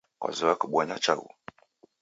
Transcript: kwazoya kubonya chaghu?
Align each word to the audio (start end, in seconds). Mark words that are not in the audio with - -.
kwazoya 0.21 0.55
kubonya 0.61 0.95
chaghu? 1.05 1.29